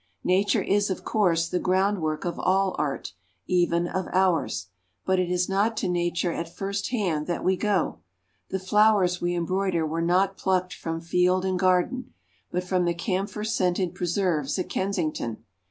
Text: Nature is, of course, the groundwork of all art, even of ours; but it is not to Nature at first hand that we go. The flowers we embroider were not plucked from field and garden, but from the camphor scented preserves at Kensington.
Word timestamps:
Nature 0.23 0.63
is, 0.63 0.89
of 0.89 1.03
course, 1.03 1.47
the 1.47 1.59
groundwork 1.59 2.25
of 2.25 2.39
all 2.39 2.75
art, 2.79 3.13
even 3.45 3.87
of 3.87 4.07
ours; 4.11 4.65
but 5.05 5.19
it 5.19 5.29
is 5.29 5.47
not 5.47 5.77
to 5.77 5.87
Nature 5.87 6.31
at 6.31 6.49
first 6.49 6.87
hand 6.89 7.27
that 7.27 7.43
we 7.43 7.55
go. 7.55 7.99
The 8.49 8.57
flowers 8.57 9.21
we 9.21 9.35
embroider 9.35 9.85
were 9.85 10.01
not 10.01 10.37
plucked 10.37 10.73
from 10.73 11.01
field 11.01 11.45
and 11.45 11.59
garden, 11.59 12.15
but 12.51 12.63
from 12.63 12.85
the 12.85 12.95
camphor 12.95 13.43
scented 13.43 13.93
preserves 13.93 14.57
at 14.57 14.69
Kensington. 14.69 15.43